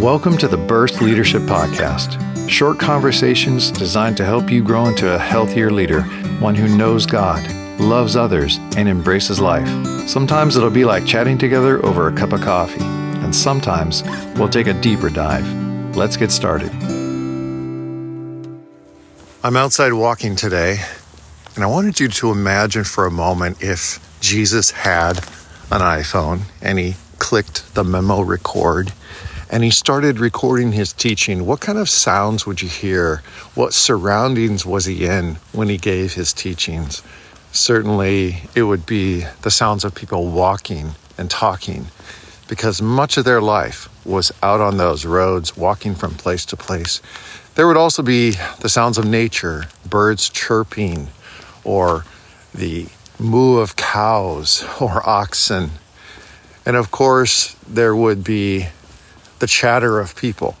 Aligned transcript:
Welcome 0.00 0.36
to 0.38 0.46
the 0.46 0.58
Burst 0.58 1.00
Leadership 1.00 1.40
Podcast. 1.42 2.50
Short 2.50 2.78
conversations 2.78 3.70
designed 3.70 4.18
to 4.18 4.26
help 4.26 4.50
you 4.50 4.62
grow 4.62 4.84
into 4.84 5.14
a 5.14 5.18
healthier 5.18 5.70
leader, 5.70 6.02
one 6.38 6.54
who 6.54 6.76
knows 6.76 7.06
God, 7.06 7.50
loves 7.80 8.14
others, 8.14 8.58
and 8.76 8.90
embraces 8.90 9.40
life. 9.40 9.66
Sometimes 10.06 10.54
it'll 10.54 10.68
be 10.68 10.84
like 10.84 11.06
chatting 11.06 11.38
together 11.38 11.82
over 11.84 12.08
a 12.08 12.12
cup 12.12 12.34
of 12.34 12.42
coffee, 12.42 12.84
and 12.84 13.34
sometimes 13.34 14.02
we'll 14.36 14.50
take 14.50 14.66
a 14.66 14.78
deeper 14.82 15.08
dive. 15.08 15.46
Let's 15.96 16.18
get 16.18 16.30
started. 16.30 16.70
I'm 19.42 19.56
outside 19.56 19.94
walking 19.94 20.36
today, 20.36 20.76
and 21.54 21.64
I 21.64 21.68
wanted 21.68 22.00
you 22.00 22.08
to 22.08 22.30
imagine 22.30 22.84
for 22.84 23.06
a 23.06 23.10
moment 23.10 23.62
if 23.62 23.98
Jesus 24.20 24.72
had 24.72 25.16
an 25.70 25.80
iPhone 25.80 26.42
and 26.60 26.78
he 26.78 26.96
clicked 27.18 27.74
the 27.74 27.82
memo 27.82 28.20
record 28.20 28.92
and 29.50 29.62
he 29.62 29.70
started 29.70 30.18
recording 30.18 30.72
his 30.72 30.92
teaching, 30.92 31.46
what 31.46 31.60
kind 31.60 31.78
of 31.78 31.88
sounds 31.88 32.46
would 32.46 32.62
you 32.62 32.68
hear? 32.68 33.22
What 33.54 33.72
surroundings 33.72 34.66
was 34.66 34.86
he 34.86 35.06
in 35.06 35.36
when 35.52 35.68
he 35.68 35.78
gave 35.78 36.14
his 36.14 36.32
teachings? 36.32 37.02
Certainly, 37.52 38.42
it 38.54 38.64
would 38.64 38.86
be 38.86 39.24
the 39.42 39.50
sounds 39.50 39.84
of 39.84 39.94
people 39.94 40.26
walking 40.26 40.92
and 41.16 41.30
talking 41.30 41.86
because 42.48 42.82
much 42.82 43.16
of 43.16 43.24
their 43.24 43.40
life 43.40 43.88
was 44.04 44.32
out 44.42 44.60
on 44.60 44.76
those 44.76 45.04
roads, 45.04 45.56
walking 45.56 45.94
from 45.94 46.14
place 46.14 46.44
to 46.46 46.56
place. 46.56 47.00
There 47.54 47.66
would 47.66 47.76
also 47.76 48.02
be 48.02 48.32
the 48.60 48.68
sounds 48.68 48.98
of 48.98 49.04
nature, 49.04 49.64
birds 49.88 50.28
chirping, 50.28 51.08
or 51.64 52.04
the 52.54 52.86
moo 53.18 53.58
of 53.58 53.76
cows 53.76 54.64
or 54.80 55.06
oxen. 55.08 55.70
And 56.64 56.76
of 56.76 56.90
course, 56.90 57.54
there 57.68 57.94
would 57.94 58.24
be 58.24 58.66
the 59.38 59.46
chatter 59.46 60.00
of 60.00 60.16
people. 60.16 60.56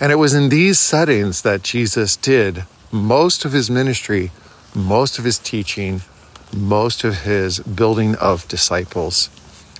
And 0.00 0.12
it 0.12 0.16
was 0.16 0.34
in 0.34 0.48
these 0.48 0.78
settings 0.78 1.42
that 1.42 1.62
Jesus 1.62 2.16
did 2.16 2.64
most 2.92 3.44
of 3.44 3.52
his 3.52 3.70
ministry, 3.70 4.30
most 4.74 5.18
of 5.18 5.24
his 5.24 5.38
teaching, 5.38 6.02
most 6.54 7.04
of 7.04 7.22
his 7.22 7.60
building 7.60 8.14
of 8.16 8.46
disciples. 8.48 9.30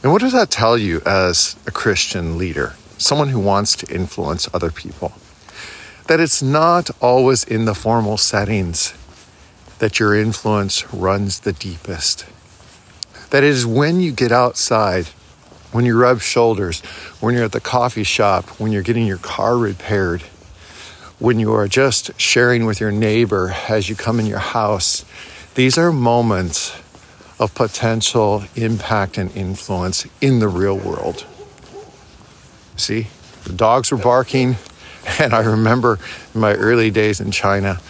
And 0.02 0.12
what 0.12 0.22
does 0.22 0.32
that 0.32 0.50
tell 0.50 0.78
you 0.78 1.02
as 1.04 1.56
a 1.66 1.70
Christian 1.70 2.38
leader, 2.38 2.74
someone 2.98 3.28
who 3.28 3.40
wants 3.40 3.76
to 3.76 3.94
influence 3.94 4.48
other 4.54 4.70
people? 4.70 5.12
That 6.06 6.20
it's 6.20 6.42
not 6.42 6.90
always 7.00 7.44
in 7.44 7.64
the 7.64 7.74
formal 7.74 8.16
settings 8.16 8.94
that 9.78 9.98
your 9.98 10.14
influence 10.14 10.92
runs 10.92 11.40
the 11.40 11.52
deepest. 11.52 12.24
That 13.30 13.44
it 13.44 13.50
is 13.50 13.66
when 13.66 14.00
you 14.00 14.12
get 14.12 14.32
outside 14.32 15.08
when 15.72 15.84
you 15.84 15.98
rub 15.98 16.20
shoulders, 16.20 16.80
when 17.20 17.34
you're 17.34 17.44
at 17.44 17.52
the 17.52 17.60
coffee 17.60 18.04
shop, 18.04 18.48
when 18.60 18.72
you're 18.72 18.82
getting 18.82 19.06
your 19.06 19.18
car 19.18 19.56
repaired, 19.56 20.22
when 21.18 21.38
you 21.38 21.52
are 21.54 21.68
just 21.68 22.18
sharing 22.20 22.66
with 22.66 22.80
your 22.80 22.92
neighbor 22.92 23.54
as 23.68 23.88
you 23.88 23.96
come 23.96 24.20
in 24.20 24.26
your 24.26 24.38
house. 24.38 25.04
These 25.54 25.78
are 25.78 25.92
moments 25.92 26.76
of 27.38 27.54
potential 27.54 28.44
impact 28.54 29.18
and 29.18 29.34
influence 29.36 30.06
in 30.20 30.38
the 30.38 30.48
real 30.48 30.76
world. 30.76 31.24
See, 32.76 33.08
the 33.44 33.52
dogs 33.52 33.90
were 33.90 33.98
barking, 33.98 34.56
and 35.18 35.34
I 35.34 35.40
remember 35.44 35.98
in 36.34 36.40
my 36.40 36.54
early 36.54 36.90
days 36.90 37.20
in 37.20 37.30
China 37.30 37.80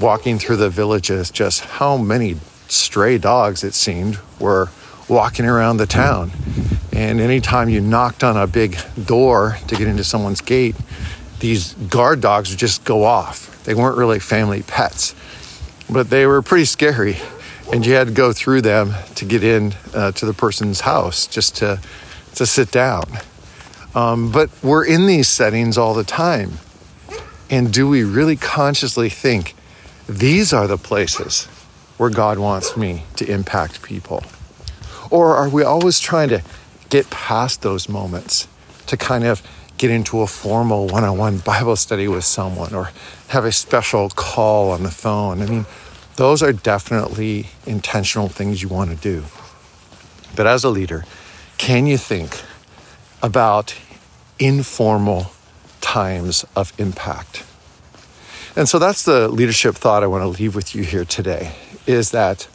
walking 0.00 0.38
through 0.38 0.56
the 0.56 0.70
villages 0.70 1.30
just 1.30 1.60
how 1.62 1.96
many 1.96 2.36
stray 2.68 3.18
dogs 3.18 3.64
it 3.64 3.74
seemed 3.74 4.18
were 4.38 4.68
walking 5.08 5.46
around 5.46 5.78
the 5.78 5.86
town. 5.86 6.30
And 6.98 7.20
anytime 7.20 7.68
you 7.68 7.80
knocked 7.80 8.24
on 8.24 8.36
a 8.36 8.48
big 8.48 8.76
door 9.04 9.56
to 9.68 9.76
get 9.76 9.86
into 9.86 10.02
someone's 10.02 10.40
gate, 10.40 10.74
these 11.38 11.74
guard 11.74 12.20
dogs 12.20 12.50
would 12.50 12.58
just 12.58 12.84
go 12.84 13.04
off. 13.04 13.62
They 13.62 13.72
weren't 13.72 13.96
really 13.96 14.18
family 14.18 14.62
pets, 14.62 15.14
but 15.88 16.10
they 16.10 16.26
were 16.26 16.42
pretty 16.42 16.64
scary. 16.64 17.18
And 17.72 17.86
you 17.86 17.92
had 17.92 18.08
to 18.08 18.12
go 18.12 18.32
through 18.32 18.62
them 18.62 18.94
to 19.14 19.24
get 19.24 19.44
in 19.44 19.74
uh, 19.94 20.10
to 20.10 20.26
the 20.26 20.32
person's 20.32 20.80
house 20.80 21.28
just 21.28 21.54
to, 21.58 21.80
to 22.34 22.44
sit 22.44 22.72
down. 22.72 23.04
Um, 23.94 24.32
but 24.32 24.50
we're 24.60 24.84
in 24.84 25.06
these 25.06 25.28
settings 25.28 25.78
all 25.78 25.94
the 25.94 26.02
time. 26.02 26.54
And 27.48 27.72
do 27.72 27.88
we 27.88 28.02
really 28.02 28.34
consciously 28.34 29.08
think 29.08 29.54
these 30.08 30.52
are 30.52 30.66
the 30.66 30.76
places 30.76 31.46
where 31.96 32.10
God 32.10 32.40
wants 32.40 32.76
me 32.76 33.04
to 33.14 33.30
impact 33.30 33.84
people? 33.84 34.24
Or 35.12 35.36
are 35.36 35.48
we 35.48 35.62
always 35.62 36.00
trying 36.00 36.30
to 36.30 36.42
get 36.90 37.10
past 37.10 37.62
those 37.62 37.88
moments 37.88 38.48
to 38.86 38.96
kind 38.96 39.24
of 39.24 39.42
get 39.76 39.90
into 39.90 40.20
a 40.20 40.26
formal 40.26 40.88
one 40.88 41.04
on 41.04 41.16
one 41.16 41.38
Bible 41.38 41.76
study 41.76 42.08
with 42.08 42.24
someone 42.24 42.74
or 42.74 42.90
have 43.28 43.44
a 43.44 43.52
special 43.52 44.08
call 44.10 44.70
on 44.70 44.82
the 44.82 44.90
phone. 44.90 45.40
I 45.40 45.46
mean, 45.46 45.66
those 46.16 46.42
are 46.42 46.52
definitely 46.52 47.46
intentional 47.66 48.28
things 48.28 48.60
you 48.60 48.68
want 48.68 48.90
to 48.90 48.96
do. 48.96 49.24
But 50.34 50.46
as 50.46 50.64
a 50.64 50.70
leader, 50.70 51.04
can 51.58 51.86
you 51.86 51.96
think 51.96 52.42
about 53.22 53.76
informal 54.38 55.32
times 55.80 56.44
of 56.56 56.72
impact? 56.78 57.44
And 58.56 58.68
so 58.68 58.80
that's 58.80 59.04
the 59.04 59.28
leadership 59.28 59.76
thought 59.76 60.02
I 60.02 60.08
want 60.08 60.22
to 60.22 60.42
leave 60.42 60.56
with 60.56 60.74
you 60.74 60.82
here 60.82 61.04
today 61.04 61.54
is 61.86 62.10
that 62.10 62.48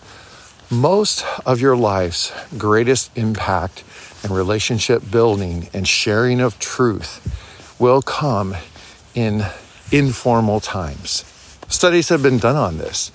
most 0.70 1.26
of 1.46 1.62
your 1.62 1.78
life's 1.78 2.34
greatest 2.58 3.12
impact 3.16 3.84
and 4.24 4.32
relationship 4.32 5.04
building 5.12 5.70
and 5.74 5.88
sharing 5.88 6.40
of 6.40 6.58
truth 6.60 7.76
will 7.80 8.02
come 8.02 8.56
in 9.14 9.46
informal 9.92 10.60
times. 10.60 11.26
Studies 11.68 12.10
have 12.10 12.24
been 12.24 12.40
done 12.40 12.56
on 12.56 12.78
this. 12.78 13.12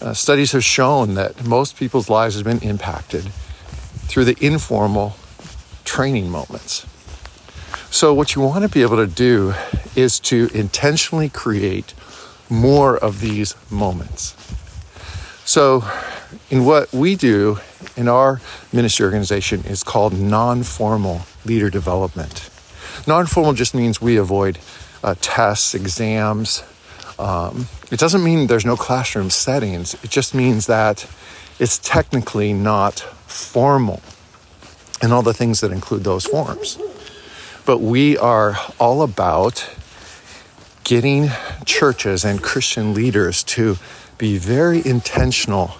Uh, 0.00 0.14
studies 0.14 0.52
have 0.52 0.64
shown 0.64 1.14
that 1.14 1.44
most 1.44 1.76
people's 1.76 2.08
lives 2.08 2.36
have 2.36 2.44
been 2.44 2.60
impacted 2.60 3.24
through 4.08 4.24
the 4.24 4.36
informal 4.40 5.16
training 5.84 6.30
moments. 6.30 6.86
So, 7.90 8.14
what 8.14 8.34
you 8.34 8.42
want 8.42 8.62
to 8.62 8.68
be 8.68 8.82
able 8.82 8.96
to 8.96 9.06
do 9.06 9.54
is 9.96 10.20
to 10.20 10.48
intentionally 10.54 11.28
create 11.28 11.94
more 12.48 12.96
of 12.96 13.20
these 13.20 13.54
moments. 13.70 14.34
So, 15.44 15.84
in 16.50 16.64
what 16.64 16.92
we 16.92 17.16
do 17.16 17.58
in 17.98 18.06
our 18.06 18.40
ministry 18.72 19.04
organization 19.04 19.64
is 19.64 19.82
called 19.82 20.18
non 20.18 20.62
formal 20.62 21.22
leader 21.44 21.68
development. 21.68 22.48
Non 23.06 23.26
formal 23.26 23.52
just 23.52 23.74
means 23.74 24.00
we 24.00 24.16
avoid 24.16 24.58
uh, 25.02 25.16
tests, 25.20 25.74
exams. 25.74 26.62
Um, 27.18 27.66
it 27.90 27.98
doesn't 27.98 28.22
mean 28.22 28.46
there's 28.46 28.64
no 28.64 28.76
classroom 28.76 29.30
settings, 29.30 29.94
it 30.04 30.10
just 30.10 30.34
means 30.34 30.66
that 30.66 31.10
it's 31.58 31.78
technically 31.78 32.52
not 32.52 33.00
formal 33.26 34.00
and 35.02 35.12
all 35.12 35.22
the 35.22 35.34
things 35.34 35.60
that 35.60 35.72
include 35.72 36.04
those 36.04 36.24
forms. 36.24 36.78
But 37.66 37.78
we 37.78 38.16
are 38.16 38.56
all 38.78 39.02
about 39.02 39.68
getting 40.84 41.30
churches 41.66 42.24
and 42.24 42.42
Christian 42.42 42.94
leaders 42.94 43.42
to 43.44 43.76
be 44.16 44.38
very 44.38 44.84
intentional 44.86 45.72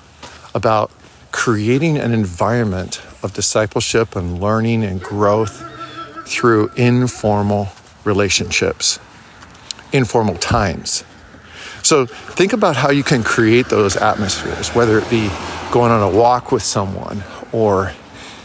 about 0.54 0.90
creating 1.32 1.98
an 1.98 2.12
environment 2.12 3.02
of 3.22 3.34
discipleship 3.34 4.16
and 4.16 4.40
learning 4.40 4.84
and 4.84 5.02
growth 5.02 5.64
through 6.26 6.70
informal 6.76 7.68
relationships, 8.04 8.98
informal 9.92 10.36
times. 10.36 11.04
So 11.82 12.06
think 12.06 12.52
about 12.52 12.76
how 12.76 12.90
you 12.90 13.02
can 13.02 13.22
create 13.22 13.68
those 13.68 13.96
atmospheres, 13.96 14.70
whether 14.70 14.98
it 14.98 15.08
be 15.10 15.30
going 15.70 15.90
on 15.90 16.02
a 16.02 16.16
walk 16.16 16.52
with 16.52 16.62
someone 16.62 17.24
or 17.52 17.92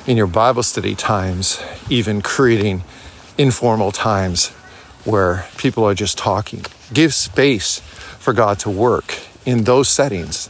in 0.06 0.18
your 0.18 0.28
Bible 0.28 0.64
study 0.64 0.96
times, 0.96 1.62
even 1.90 2.22
creating 2.22 2.84
informal 3.38 3.92
times 3.92 4.50
where 5.06 5.46
people 5.58 5.84
are 5.84 5.94
just 5.94 6.18
talking. 6.18 6.66
Give 6.94 7.14
space 7.14 7.80
for 7.80 8.34
God 8.34 8.60
to 8.60 8.70
work 8.70 9.20
in 9.46 9.64
those 9.64 9.90
settings 9.90 10.50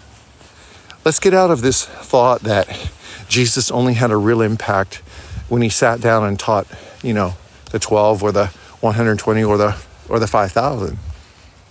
Let's 1.06 1.20
get 1.20 1.34
out 1.34 1.52
of 1.52 1.62
this 1.62 1.86
thought 1.86 2.42
that 2.42 2.90
Jesus 3.28 3.70
only 3.72 3.96
had 3.96 4.12
a 4.12 4.16
real 4.16 4.42
impact 4.42 5.02
when 5.50 5.62
he 5.62 5.68
sat 5.68 6.00
down 6.00 6.24
and 6.24 6.40
taught, 6.40 6.66
you 7.02 7.14
know, 7.14 7.34
the 7.72 7.80
12 7.80 8.24
or 8.24 8.32
the 8.32 8.48
120 8.80 9.44
or 9.44 9.58
the 9.58 9.76
or 10.08 10.20
the 10.20 10.28
5000. 10.28 10.98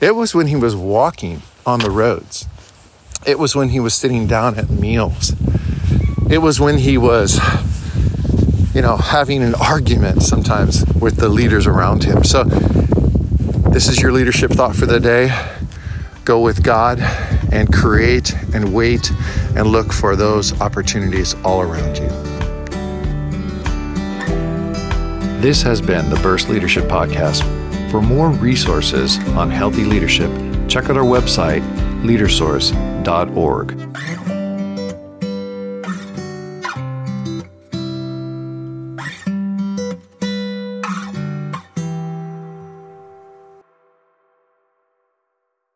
It 0.01 0.15
was 0.17 0.35
when 0.35 0.49
he 0.49 0.57
was 0.57 0.77
walking 0.77 1.43
on 1.65 1.81
the 1.81 1.91
roads. 1.91 2.47
It 3.25 3.39
was 3.39 3.55
when 3.55 3.71
he 3.71 3.81
was 3.81 3.95
sitting 3.95 4.27
down 4.27 4.59
at 4.59 4.69
meals. 4.69 5.33
It 6.31 6.39
was 6.39 6.61
when 6.61 6.79
he 6.79 6.99
was 6.99 7.39
you 8.75 8.81
know, 8.81 8.97
having 8.97 9.43
an 9.43 9.55
argument 9.55 10.23
sometimes 10.23 10.85
with 11.01 11.17
the 11.17 11.29
leaders 11.29 11.67
around 11.67 12.05
him. 12.05 12.25
So 12.25 12.45
this 12.45 13.89
is 13.89 14.01
your 14.01 14.13
leadership 14.13 14.51
thought 14.51 14.75
for 14.75 14.87
the 14.87 15.01
day. 15.01 15.31
Go 16.25 16.41
with 16.41 16.63
God 16.63 16.99
and 17.51 17.73
create 17.73 18.35
and 18.55 18.73
wait 18.73 19.11
and 19.57 19.67
look 19.67 19.93
for 19.93 20.17
those 20.17 20.59
opportunities 20.61 21.35
all 21.45 21.61
around 21.61 21.97
you. 21.97 22.09
This 25.41 25.63
has 25.63 25.81
been 25.81 26.09
the 26.09 26.21
Burst 26.23 26.49
Leadership 26.49 26.85
Podcast. 26.85 27.43
For 27.91 28.01
more 28.01 28.31
resources 28.31 29.19
on 29.31 29.51
healthy 29.51 29.85
leadership, 29.85 30.31
check 30.69 30.89
out 30.89 30.97
our 30.97 31.05
website, 31.05 31.63
leadersource.org. 32.03 34.22